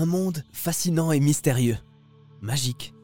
[0.00, 1.76] Un monde fascinant et mystérieux,
[2.40, 2.94] magique,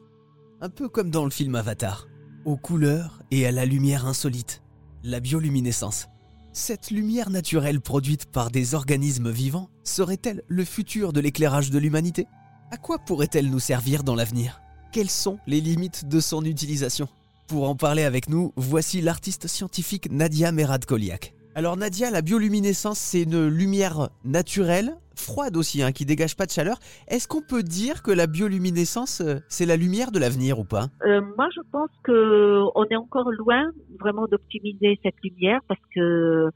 [0.61, 2.07] un peu comme dans le film Avatar,
[2.45, 4.63] aux couleurs et à la lumière insolite,
[5.03, 6.07] la bioluminescence.
[6.53, 12.27] Cette lumière naturelle produite par des organismes vivants serait-elle le futur de l'éclairage de l'humanité?
[12.71, 14.61] À quoi pourrait-elle nous servir dans l'avenir?
[14.93, 17.09] Quelles sont les limites de son utilisation?
[17.47, 21.34] Pour en parler avec nous, voici l'artiste scientifique Nadia Merad-Koliak.
[21.57, 26.51] Alors Nadia, la bioluminescence, c'est une lumière naturelle, froide aussi, hein, qui dégage pas de
[26.51, 26.79] chaleur.
[27.07, 30.87] Est-ce qu'on peut dire que la bioluminescence, euh, c'est la lumière de l'avenir ou pas?
[31.05, 36.49] Euh, Moi, je pense que on est encore loin vraiment d'optimiser cette lumière parce que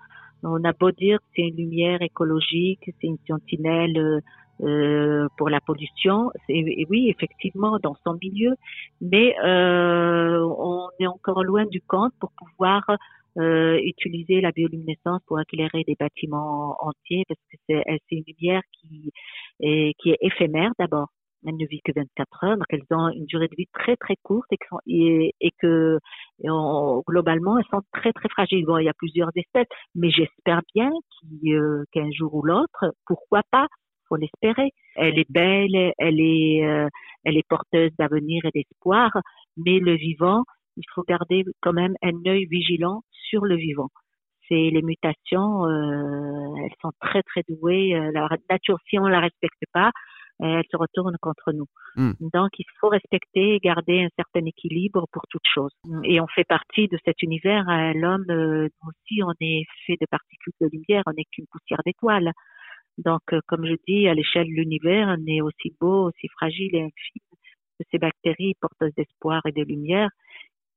[0.44, 4.22] on a beau dire que c'est une lumière écologique, c'est une sentinelle
[4.62, 6.32] euh, pour la pollution.
[6.50, 8.56] Et, oui, effectivement, dans son milieu,
[9.00, 10.49] mais euh,
[11.00, 12.84] est encore loin du compte pour pouvoir
[13.38, 19.12] euh, utiliser la bioluminescence pour éclairer des bâtiments entiers parce que c'est une lumière qui
[19.62, 21.10] est, éphémère d'abord.
[21.46, 24.16] Elle ne vit que 24 heures, donc elles ont une durée de vie très très
[24.24, 24.50] courte
[24.88, 26.00] et, que
[27.08, 28.66] globalement elles sont très très fragiles.
[28.68, 30.92] Il y a plusieurs espèces, mais j'espère bien
[31.46, 33.68] euh, qu'un jour ou l'autre, pourquoi pas,
[34.10, 34.72] faut l'espérer.
[34.96, 36.90] Elle est belle, elle est, euh,
[37.24, 39.12] elle est porteuse d'avenir et d'espoir,
[39.56, 40.44] mais le vivant,
[40.80, 43.90] il faut garder quand même un œil vigilant sur le vivant.
[44.48, 47.94] C'est les mutations, euh, elles sont très très douées.
[47.94, 49.92] Euh, la nature, si on la respecte pas,
[50.42, 51.68] elle se retourne contre nous.
[51.98, 52.14] Hmm.
[52.34, 55.72] Donc, il faut respecter et garder un certain équilibre pour toute chose.
[56.06, 57.68] Et on fait partie de cet univers.
[57.68, 57.92] Hein.
[57.94, 61.04] L'homme, euh, nous aussi, on est fait de particules de lumière.
[61.08, 62.32] On n'est qu'une poussière d'étoiles.
[62.98, 66.84] Donc, comme je dis, à l'échelle de l'univers, on est aussi beau, aussi fragile et
[66.84, 67.22] infime
[67.80, 70.10] que ces bactéries porteuses d'espoir et de lumière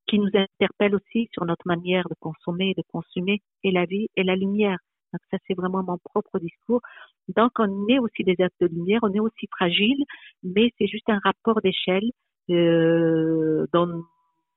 [0.06, 4.08] qui nous interpelle aussi sur notre manière de consommer et de consommer et la vie
[4.16, 4.78] et la lumière.
[5.12, 6.80] Donc ça, c'est vraiment mon propre discours.
[7.28, 10.02] Donc on est aussi des êtres de lumière, on est aussi fragile,
[10.42, 12.10] mais c'est juste un rapport d'échelle
[12.50, 13.86] euh, dans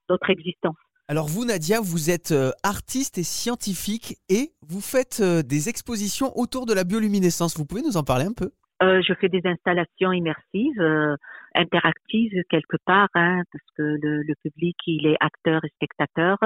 [0.10, 0.76] notre existence.
[1.08, 6.36] Alors vous, Nadia, vous êtes euh, artiste et scientifique et vous faites euh, des expositions
[6.36, 7.56] autour de la bioluminescence.
[7.58, 8.52] Vous pouvez nous en parler un peu?
[8.84, 11.16] Euh, je fais des installations immersives, euh,
[11.56, 16.38] interactives quelque part, hein, parce que le, le, public, il est acteur et spectateur.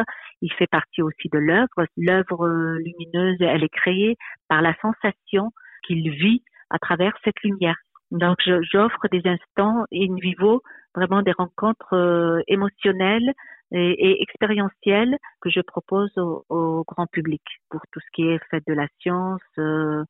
[0.41, 1.85] Il fait partie aussi de l'œuvre.
[1.97, 4.15] L'œuvre euh, lumineuse, elle est créée
[4.47, 5.51] par la sensation
[5.85, 7.77] qu'il vit à travers cette lumière.
[8.11, 8.37] Donc,
[8.71, 10.61] j'offre des instants in vivo,
[10.95, 13.33] vraiment des rencontres euh, émotionnelles
[13.71, 18.39] et, et, expérientielles que je propose au, au, grand public pour tout ce qui est
[18.49, 20.03] fait de la science, euh,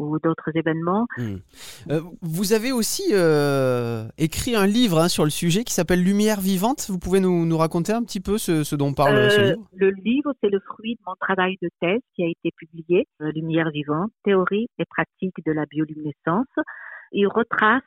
[0.00, 1.06] ou d'autres événements.
[1.16, 1.36] Hmm.
[1.90, 6.40] Euh, vous avez aussi euh, écrit un livre hein, sur le sujet qui s'appelle Lumière
[6.40, 6.86] vivante.
[6.88, 9.68] Vous pouvez nous, nous raconter un petit peu ce, dont parle ce euh, livre?
[9.74, 13.70] Le livre, c'est le fruit de mon travail de thèse qui a été publié, Lumière
[13.70, 16.46] vivante, théorie et pratique de la bioluminescence.
[17.12, 17.82] Il retrace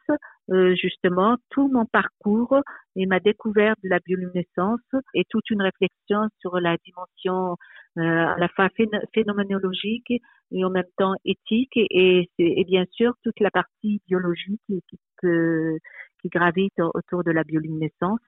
[0.50, 2.60] justement tout mon parcours
[2.96, 4.82] et ma découverte de la bioluminescence
[5.14, 7.58] et toute une réflexion sur la dimension
[7.98, 8.70] euh, à la fois
[9.14, 10.12] phénoménologique
[10.52, 14.82] et en même temps éthique et, et bien sûr toute la partie biologique qui,
[15.22, 18.26] qui, gravite autour de la bioluminescence.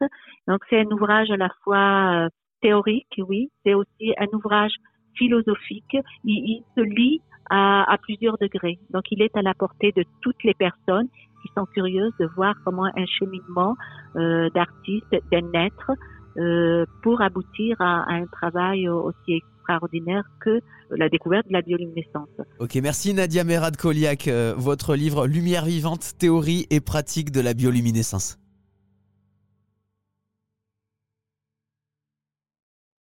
[0.48, 2.30] Donc c'est un ouvrage à la fois euh,
[2.62, 4.74] théorique, oui, c'est aussi un ouvrage
[5.16, 5.98] philosophique.
[6.26, 8.80] Il, il se lit à, à, plusieurs degrés.
[8.90, 11.08] Donc il est à la portée de toutes les personnes
[11.46, 13.76] qui sont curieuses de voir comment un cheminement
[14.16, 15.92] euh, d'artiste, d'un être,
[16.38, 20.60] euh, pour aboutir à, à, un travail aussi extraordinaire que
[20.92, 22.30] la découverte de la bioluminescence.
[22.60, 24.28] Ok, merci Nadia Merad Koliak.
[24.28, 28.38] Euh, votre livre Lumière vivante, théorie et pratique de la bioluminescence.